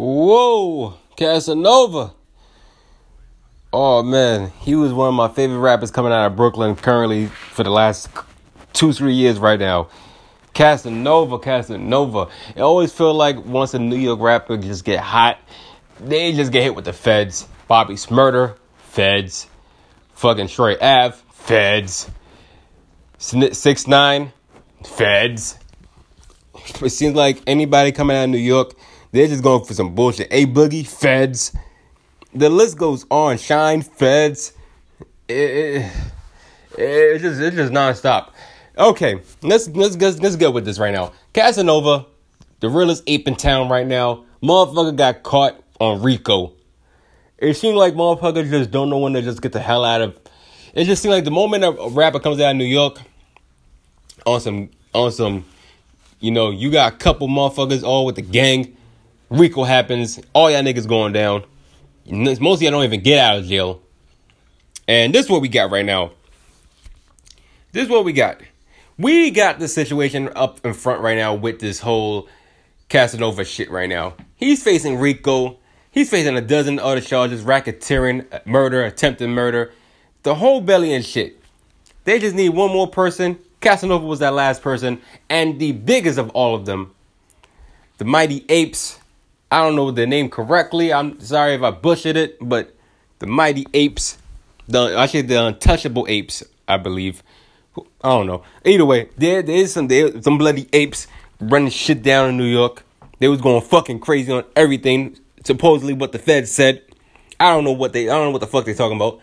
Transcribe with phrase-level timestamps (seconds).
[0.00, 2.14] Whoa, Casanova.
[3.70, 7.64] Oh man, he was one of my favorite rappers coming out of Brooklyn currently for
[7.64, 8.08] the last
[8.72, 9.90] two, three years right now.
[10.54, 12.28] Casanova, Casanova.
[12.56, 15.38] It always feel like once a New York rapper just get hot,
[16.00, 17.46] they just get hit with the feds.
[17.68, 19.48] Bobby Shmurda, feds.
[20.14, 22.10] Fucking Troy Ave, feds.
[23.18, 24.32] Six nine,
[24.82, 25.58] feds.
[26.80, 28.72] It seems like anybody coming out of New York,
[29.12, 30.28] they're just going for some bullshit.
[30.30, 31.52] A Boogie, feds.
[32.34, 33.38] The list goes on.
[33.38, 34.52] Shyne, feds.
[35.28, 35.92] It, it,
[36.78, 38.30] it just it's just nonstop.
[38.78, 41.12] Okay, let's let's let's let's get with this right now.
[41.34, 42.06] Casanova,
[42.60, 44.24] the realest ape in town right now.
[44.42, 46.52] Motherfucker got caught on Rico.
[47.38, 50.18] It seemed like motherfuckers just don't know when to just get the hell out of.
[50.74, 53.00] It just seemed like the moment a rapper comes out of New York
[54.24, 55.44] on some on some,
[56.20, 58.76] you know, you got a couple motherfuckers all with the gang.
[59.30, 61.44] Rico happens, all y'all niggas going down.
[62.06, 63.80] Most of y'all don't even get out of jail.
[64.88, 66.10] And this is what we got right now.
[67.72, 68.40] This is what we got.
[68.98, 72.28] We got the situation up in front right now with this whole
[72.88, 74.14] Casanova shit right now.
[74.34, 75.58] He's facing Rico.
[75.92, 79.72] He's facing a dozen other charges racketeering, murder, attempted murder,
[80.22, 81.40] the whole belly and shit.
[82.04, 83.38] They just need one more person.
[83.60, 85.00] Casanova was that last person.
[85.28, 86.94] And the biggest of all of them,
[87.98, 88.99] the Mighty Apes.
[89.50, 90.92] I don't know the name correctly.
[90.92, 92.74] I'm sorry if I butchered it, but
[93.18, 94.18] the Mighty Apes,
[94.68, 97.22] the actually the Untouchable Apes, I believe
[98.02, 98.42] I don't know.
[98.64, 101.06] Either way, there there is some there some bloody apes
[101.40, 102.84] running shit down in New York.
[103.18, 105.18] They was going fucking crazy on everything.
[105.44, 106.82] Supposedly what the feds said.
[107.38, 109.20] I don't know what they I don't know what the fuck they talking about.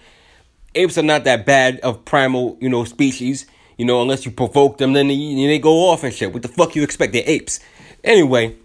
[0.75, 3.47] Apes are not that bad of primal, you know, species.
[3.77, 6.33] You know, unless you provoke them, then they, they go off and shit.
[6.33, 7.13] What the fuck you expect?
[7.13, 7.59] They're apes.
[8.03, 8.55] Anyway,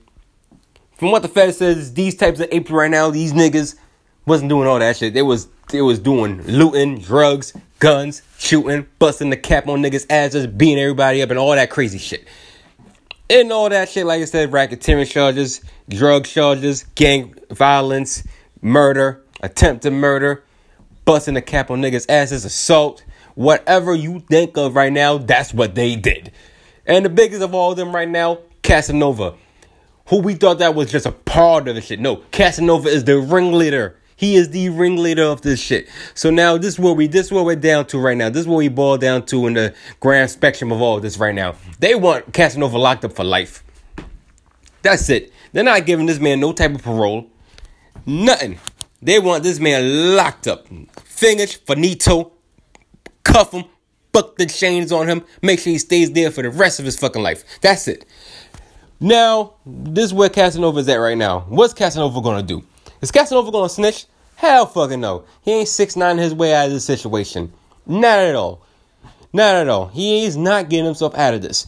[1.03, 3.75] from what the Fed says, these types of apes right now, these niggas
[4.25, 5.13] wasn't doing all that shit.
[5.13, 10.47] They was they was doing looting, drugs, guns, shooting, busting the cap on niggas' asses,
[10.47, 12.29] beating everybody up, and all that crazy shit.
[13.29, 18.23] And all that shit, like I said, racketeering charges, drug charges, gang violence,
[18.61, 20.45] murder, attempted murder,
[21.05, 23.03] busting the cap on niggas' asses, assault,
[23.35, 26.31] whatever you think of right now, that's what they did.
[26.87, 29.35] And the biggest of all of them right now, Casanova,
[30.13, 31.99] who we thought that was just a part of the shit.
[31.99, 35.89] No, Casanova is the ringleader he is the ringleader of this shit.
[36.15, 38.29] So now this is what we this is what we're down to right now.
[38.29, 41.35] This is what we boil down to in the grand spectrum of all this right
[41.35, 41.57] now.
[41.81, 43.65] They want Casanova locked up for life.
[44.83, 45.33] That's it.
[45.53, 47.31] They're not giving this man no type of parole.
[48.07, 48.61] Nothing.
[49.01, 50.69] They want this man locked up.
[51.03, 52.33] Finish, finito,
[53.25, 53.65] cuff him,
[54.13, 56.97] buck the chains on him, make sure he stays there for the rest of his
[56.97, 57.43] fucking life.
[57.61, 58.05] That's it.
[59.03, 61.41] Now, this is where Casanova is at right now.
[61.49, 62.63] What's Casanova gonna do?
[63.01, 64.07] Is Casanova gonna snitch?
[64.37, 65.25] Hell fucking no.
[65.43, 67.53] He ain't six nine his way out of this situation.
[67.85, 68.65] Not at all.
[69.33, 69.89] Not at all.
[69.89, 71.67] He is not getting himself out of this.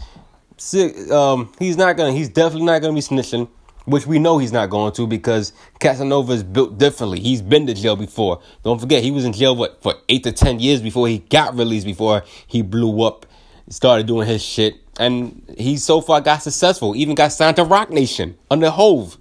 [1.10, 2.12] Um, he's not gonna.
[2.12, 3.48] He's definitely not gonna be snitching,
[3.84, 7.18] which we know he's not going to because Casanova is built differently.
[7.18, 8.42] He's been to jail before.
[8.62, 11.56] Don't forget, he was in jail what for eight to ten years before he got
[11.56, 11.84] released.
[11.84, 13.26] Before he blew up,
[13.68, 16.94] started doing his shit, and he so far got successful.
[16.96, 19.16] Even got signed to Roc Nation under Hove.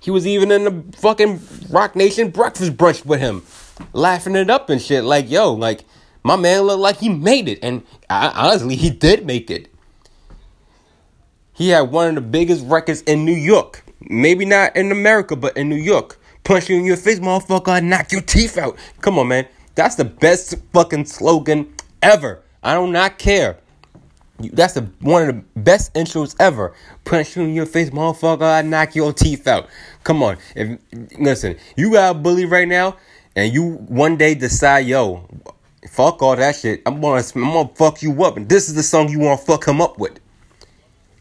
[0.00, 3.42] He was even in the fucking Roc Nation breakfast brunch with him,
[3.92, 5.04] laughing it up and shit.
[5.04, 5.84] Like, yo, like,
[6.22, 7.58] my man looked like he made it.
[7.62, 9.72] And I, honestly, he did make it.
[11.54, 13.84] He had one of the biggest records in New York.
[14.00, 16.18] Maybe not in America, but in New York.
[16.42, 18.76] Punch you in your face, motherfucker, knock your teeth out.
[19.00, 19.46] Come on, man.
[19.74, 22.42] That's the best fucking slogan ever.
[22.64, 23.58] I do not care.
[24.38, 26.74] That's the one of the best intros ever.
[27.04, 28.42] Punch you in your face, motherfucker.
[28.42, 29.68] I knock your teeth out.
[30.02, 30.38] Come on.
[30.56, 30.78] If
[31.18, 32.96] listen, you got a bully right now,
[33.36, 35.28] and you one day decide, yo,
[35.88, 36.82] fuck all that shit.
[36.86, 39.68] I'm gonna I'm gonna fuck you up, and this is the song you wanna fuck
[39.68, 40.18] him up with.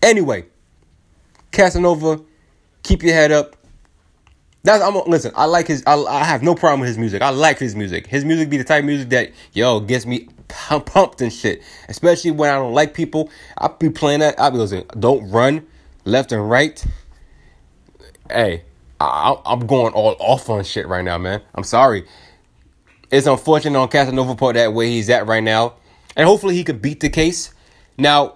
[0.01, 0.45] Anyway,
[1.51, 2.21] Casanova,
[2.81, 3.55] keep your head up.
[4.63, 5.33] That's I'm listen.
[5.35, 5.83] I like his.
[5.85, 7.21] I, I have no problem with his music.
[7.21, 8.07] I like his music.
[8.07, 10.29] His music be the type of music that yo gets me
[10.85, 11.63] pumped and shit.
[11.89, 13.29] Especially when I don't like people.
[13.57, 14.39] I'll be playing that.
[14.39, 14.85] I'll be listening.
[14.99, 15.65] Don't run
[16.05, 16.83] left and right.
[18.29, 18.63] Hey,
[18.99, 21.41] I, am going all off on shit right now, man.
[21.55, 22.05] I'm sorry.
[23.11, 25.75] It's unfortunate on Casanova part that way he's at right now.
[26.15, 27.53] And hopefully he could beat the case.
[27.97, 28.35] Now,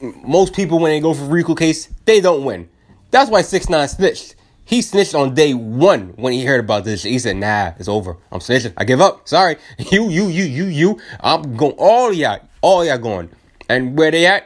[0.00, 2.68] most people when they go for Rico case, they don't win.
[3.10, 4.35] That's why 6 9 snitched.
[4.66, 7.04] He snitched on day one when he heard about this.
[7.04, 8.18] He said, "Nah, it's over.
[8.30, 8.74] I'm snitching.
[8.76, 9.26] I give up.
[9.26, 11.00] Sorry, you, you, you, you, you.
[11.20, 11.76] I'm going.
[11.78, 13.30] All y'all, all y'all going.
[13.68, 14.44] And where they at?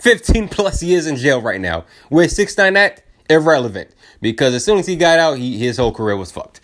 [0.00, 1.84] 15 plus years in jail right now.
[2.10, 3.02] Where six nine at?
[3.32, 6.60] irrelevant because as soon as he got out, he his whole career was fucked.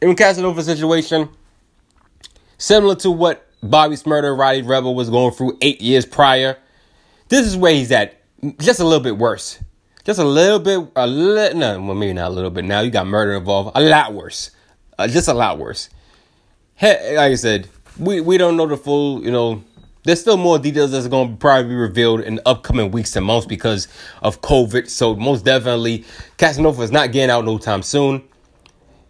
[0.00, 1.28] In Casanova situation,
[2.58, 6.58] similar to what Bobby Shmurda, Rowdy Rebel was going through eight years prior,
[7.28, 8.20] this is where he's at,
[8.58, 9.58] just a little bit worse.
[10.06, 12.64] Just a little bit, a little, no, well, maybe not a little bit.
[12.64, 14.52] Now you got murder involved, a lot worse,
[14.96, 15.90] uh, just a lot worse.
[16.76, 17.68] Hey, like I said,
[17.98, 19.64] we we don't know the full, you know.
[20.04, 23.44] There's still more details that's going to probably be revealed in upcoming weeks and months
[23.48, 23.88] because
[24.22, 24.88] of COVID.
[24.88, 26.04] So most definitely,
[26.36, 28.22] Casanova is not getting out no time soon.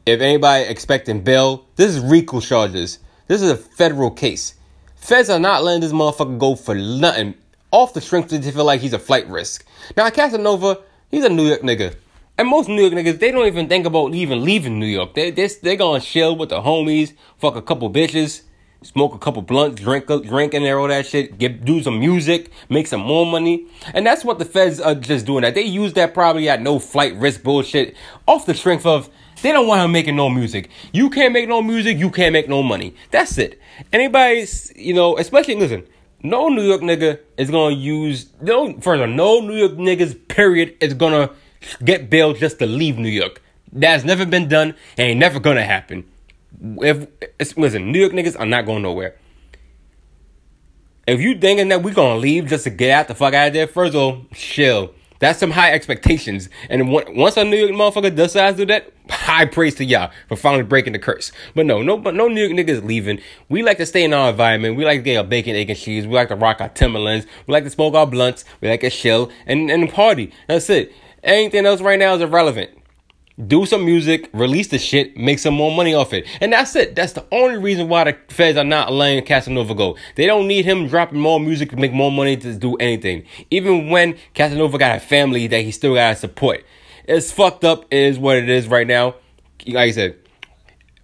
[0.07, 3.01] If anybody expecting bail, this is RICO charges.
[3.27, 4.55] This is a federal case.
[4.95, 7.35] Feds are not letting this motherfucker go for nothing
[7.77, 9.63] off the strength to feel like he's a flight risk.
[9.99, 10.81] Now Casanova,
[11.11, 11.95] he's a New York nigga.
[12.39, 15.13] And most New York niggas, they don't even think about even leaving New York.
[15.13, 18.43] They they they gonna chill with the homies, fuck a couple bitches,
[18.83, 22.51] smoke a couple blunts, drink drink in there, all that shit, get do some music,
[22.71, 25.43] make some more money, and that's what the feds are just doing.
[25.43, 27.95] That they use that probably at no flight risk bullshit
[28.27, 29.11] off the strength of
[29.43, 30.71] they don't want him making no music.
[30.93, 32.95] You can't make no music, you can't make no money.
[33.11, 33.61] That's it.
[33.93, 35.87] Anybody's, you know, especially listen.
[36.23, 39.07] No New York nigga is gonna use no further.
[39.07, 41.31] No New York niggas period is gonna
[41.85, 43.43] get bail just to leave New York.
[43.73, 46.05] That's never been done and ain't never gonna happen.
[46.81, 47.07] If
[47.57, 49.17] listen, New York niggas are not going nowhere.
[51.07, 53.53] If you thinking that we gonna leave just to get out the fuck out of
[53.53, 54.93] there, first of all, chill.
[55.19, 56.49] That's some high expectations.
[56.69, 60.37] And once a New York motherfucker decides to do that, high praise to y'all for
[60.37, 61.33] finally breaking the curse.
[61.55, 63.21] But no, no, but no New York niggas leaving.
[63.49, 64.77] We like to stay in our environment.
[64.77, 66.07] We like to get our bacon, egg, and cheese.
[66.07, 67.27] We like to rock our Timberlands.
[67.47, 68.45] We like to smoke our blunts.
[68.61, 70.33] We like to chill and, and party.
[70.49, 70.93] That's it.
[71.23, 72.76] Anything else right now is irrelevant
[73.45, 76.27] do some music, release the shit, make some more money off it.
[76.41, 76.95] And that's it.
[76.95, 79.97] That's the only reason why the feds are not letting Casanova go.
[80.15, 83.25] They don't need him dropping more music to make more money to do anything.
[83.51, 86.65] Even when Casanova got a family that he still gotta support.
[87.05, 89.17] It's fucked up, is what it is right now.
[89.67, 90.17] Like I said,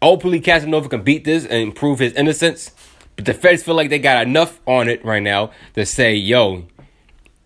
[0.00, 2.70] hopefully Casanova can beat this and prove his innocence.
[3.14, 6.64] But the feds feel like they got enough on it right now to say, yo,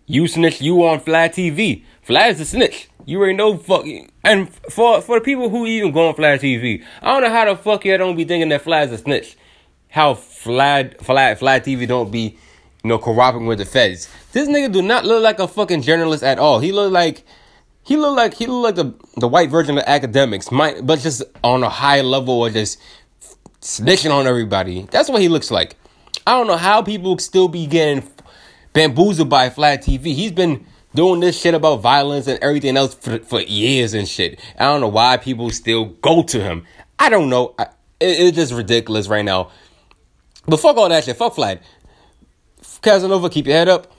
[0.05, 1.83] you snitch, you on Vlad TV.
[2.07, 2.87] Vlad is a snitch.
[3.07, 6.83] You already know fucking and for for the people who even go on Flash TV,
[7.01, 9.37] I don't know how the fuck you don't be thinking that Flash a snitch.
[9.87, 12.37] How Flat Flat Vlad TV don't be,
[12.83, 14.09] you know, cooperating with the feds.
[14.33, 16.59] This nigga do not look like a fucking journalist at all.
[16.59, 17.23] He look like
[17.81, 21.63] he look like he look like the the white version of Akademiks, but just on
[21.63, 22.77] a high level or just
[23.61, 24.85] snitching on everybody.
[24.91, 25.77] That's what he looks like.
[26.27, 28.03] I don't know how people still be getting
[28.73, 30.13] bamboozled by Vlad TV.
[30.13, 30.65] He's been
[30.97, 34.39] doing this shit about violence and everything else for, for years and shit.
[34.57, 36.65] I don't know why people still go to him.
[36.97, 37.53] I don't know.
[37.59, 37.65] I,
[37.99, 39.51] it, it's just ridiculous right now.
[40.47, 41.15] But fuck all that shit.
[41.15, 41.59] Fuck Vlad.
[42.81, 43.93] Casanova, keep your head up.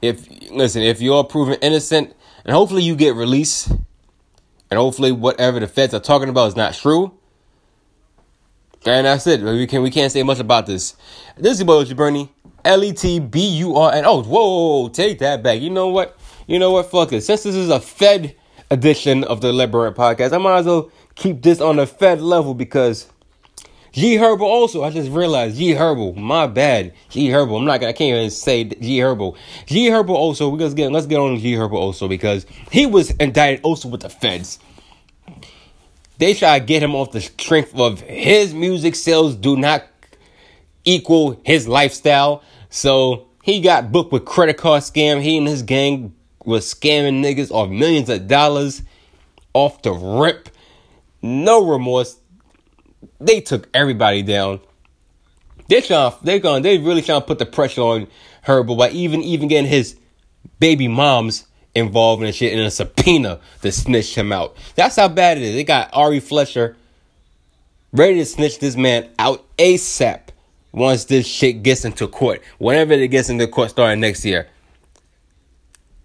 [0.00, 2.14] If listen, if you're proven innocent,
[2.44, 3.68] and hopefully you get released,
[4.70, 7.12] and hopefully whatever the feds are talking about is not true.
[8.84, 9.42] And that's it.
[9.42, 10.94] We can we can't say much about this.
[11.36, 12.30] This is your boy Bernie.
[12.66, 14.04] L E T B U R N.
[14.04, 15.60] Oh, whoa, take that back.
[15.60, 16.18] You know what?
[16.46, 16.90] You know what?
[16.90, 17.22] Fuck it.
[17.22, 18.34] Since this is a Fed
[18.70, 22.54] edition of the Liberate podcast, I might as well keep this on the Fed level
[22.54, 23.10] because
[23.92, 24.82] G Herbo also.
[24.82, 26.16] I just realized G Herbo.
[26.16, 26.92] My bad.
[27.08, 27.58] G Herbo.
[27.58, 27.82] I'm not.
[27.82, 29.36] I can't even say G Herbo.
[29.66, 30.48] G Herbo also.
[30.48, 34.02] We let's get let's get on G Herbo also because he was indicted also with
[34.02, 34.58] the feds.
[36.18, 39.84] They try to get him off the strength of his music sales do not
[40.84, 42.42] equal his lifestyle.
[42.70, 45.22] So he got booked with credit card scam.
[45.22, 48.82] He and his gang was scamming niggas off millions of dollars
[49.52, 50.48] off the rip.
[51.22, 52.16] No remorse.
[53.20, 54.60] They took everybody down.
[55.68, 58.06] They trying, they going, they really trying to put the pressure on
[58.44, 59.96] Herbo by even even getting his
[60.60, 64.56] baby moms involved in shit in a subpoena to snitch him out.
[64.76, 65.54] That's how bad it is.
[65.54, 66.76] They got Ari Fletcher
[67.92, 70.25] ready to snitch this man out ASAP
[70.76, 72.42] once this shit gets into court.
[72.58, 74.46] Whenever it gets into court starting next year.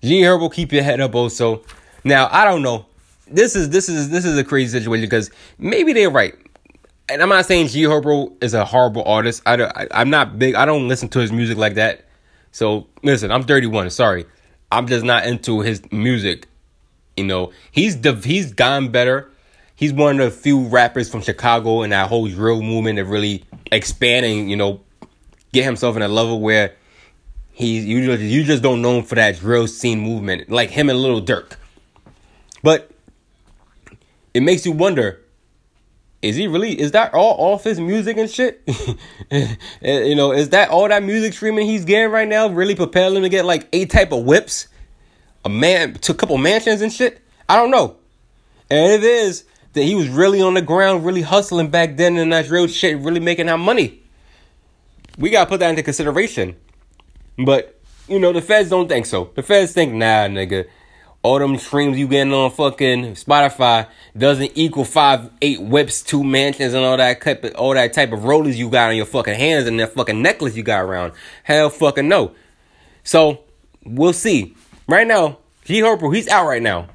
[0.01, 1.62] G Herbo, keep your head up also.
[2.04, 2.88] Now, I don't know.
[3.28, 6.34] This is this is this is a crazy situation because maybe they're right.
[7.10, 9.44] And I'm not saying G Herbo is a horrible artist.
[9.46, 10.56] I, don't, I I'm not big.
[10.56, 12.06] I don't listen to his music like that.
[12.51, 13.90] So listen, I'm 31.
[13.92, 14.25] Sorry,
[14.72, 16.48] I'm just not into his music.
[17.18, 19.32] You know, he's the he's gotten better
[19.82, 23.44] he's one of the few rappers from Chicago and that whole drill movement of really
[23.72, 24.82] expanding, you know,
[25.54, 26.75] get himself in a level where
[27.51, 30.90] he's you just, you just don't know him for that drill scene movement, like him
[30.90, 31.54] and Lil Durk.
[32.63, 32.92] But
[34.34, 35.20] it makes you wonder
[36.22, 38.62] is he really is that all off his music and shit
[39.82, 43.24] you know is that all that music streaming he's getting right now really propelling him
[43.24, 44.68] to get like a type of whips
[45.44, 47.22] a man to a couple mansions and shit?
[47.48, 47.98] I don't know.
[48.70, 52.34] And it is that he was really on the ground, really hustling back then, and
[52.34, 54.01] that's real shit, really making that money.
[55.18, 56.56] We gotta put that into consideration.
[57.38, 59.32] But you know, the feds don't think so.
[59.36, 60.68] The feds think, nah, nigga,
[61.24, 63.88] all them streams you getting on fucking Spotify
[64.18, 68.12] doesn't equal five, eight whips, two mansions, and all that type of, all that type
[68.12, 71.13] of rollers you got on your fucking hands and that fucking necklace you got around.
[71.44, 72.34] Hell fucking no.
[73.04, 73.42] So
[73.86, 74.56] we'll see.
[74.88, 76.90] Right now, G Herbo, he's out right now.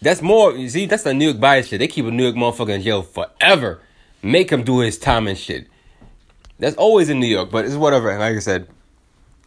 [0.00, 1.80] That's more, you see, that's the New York bias shit.
[1.80, 3.80] They keep a New York motherfucker in jail forever.
[4.22, 5.66] Make him do his time and shit.
[6.58, 8.10] That's always in New York, but it's whatever.
[8.10, 8.68] And Like I said,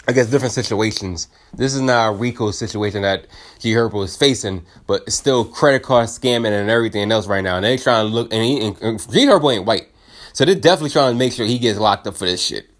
[0.07, 1.27] I guess different situations.
[1.53, 3.27] This is not a RICO situation that
[3.59, 7.57] G Herbo is facing, but it's still credit card scamming and everything else right now.
[7.57, 9.89] And they trying to look, and, he, and G Herbo ain't white.
[10.33, 12.70] So they're definitely trying to make sure he gets locked up for this shit.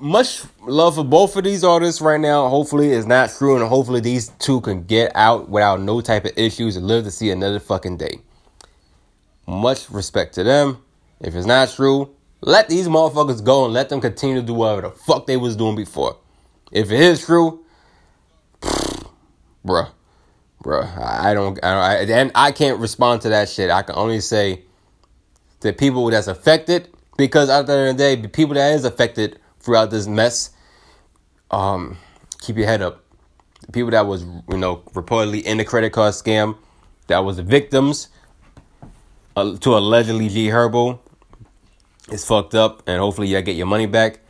[0.00, 2.48] Much love for both of these artists right now.
[2.48, 6.32] Hopefully it's not true, and hopefully these two can get out without no type of
[6.36, 8.20] issues and live to see another fucking day.
[9.46, 10.78] Much respect to them.
[11.20, 14.82] If it's not true, let these motherfuckers go and let them continue to do whatever
[14.82, 16.16] the fuck they was doing before.
[16.70, 17.64] If it is true,
[18.60, 19.90] bruh,
[20.62, 23.70] bruh, I don't, I, don't, I, and I can't respond to that shit.
[23.70, 24.62] I can only say
[25.60, 28.84] the people that's affected, because at the end of the day, the people that is
[28.84, 30.50] affected throughout this mess,
[31.50, 31.98] um,
[32.40, 33.04] keep your head up.
[33.66, 36.56] The people that was, you know, reportedly in the credit card scam,
[37.08, 38.08] that was the victims
[39.36, 40.98] uh, to allegedly G Herbo,
[42.10, 44.20] is fucked up, and hopefully you get your money back.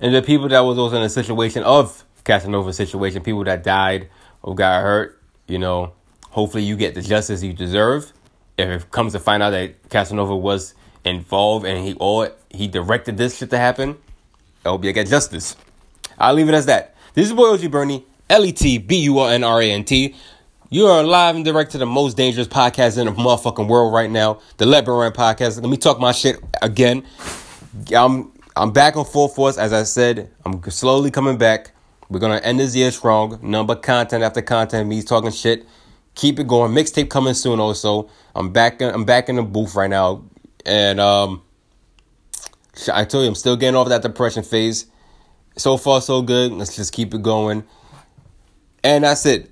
[0.00, 4.08] And the people that was also in a situation of Casanova situation, people that died
[4.42, 5.92] or got hurt, you know,
[6.30, 8.12] hopefully you get the justice you deserve.
[8.56, 10.74] If it comes to find out that Casanova was
[11.04, 13.96] involved and he or he directed this shit to happen,
[14.64, 15.56] I hope you get justice.
[16.18, 16.94] I'll leave it as that.
[17.12, 19.84] This is Boy OG Bernie, L E T B U R N R A N
[19.84, 20.14] T.
[20.70, 24.10] You are live and direct to the most dangerous podcast in the motherfucking world right
[24.10, 25.60] now, the Let Rant podcast.
[25.60, 27.04] Let me talk my shit again.
[27.94, 30.30] I'm I'm back on full force, as I said.
[30.46, 31.72] I'm slowly coming back.
[32.08, 33.38] We're gonna end this year strong.
[33.42, 35.68] Number content after content, me talking shit.
[36.14, 36.72] Keep it going.
[36.72, 37.60] Mixtape coming soon.
[37.60, 38.80] Also, I'm back.
[38.80, 40.24] I'm back in the booth right now,
[40.64, 41.42] and um,
[42.92, 44.86] I told you I'm still getting off that depression phase.
[45.56, 46.52] So far, so good.
[46.52, 47.64] Let's just keep it going.
[48.82, 49.50] And that's it.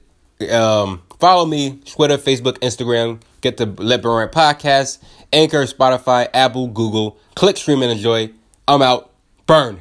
[0.51, 3.21] Um, follow me, Twitter, Facebook, Instagram.
[3.41, 4.99] Get the Let Rant podcast,
[5.33, 7.19] Anchor, Spotify, Apple, Google.
[7.35, 8.31] Click, stream, and enjoy.
[8.67, 9.11] I'm out.
[9.47, 9.81] Burn.